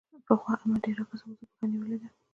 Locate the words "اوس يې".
1.29-1.47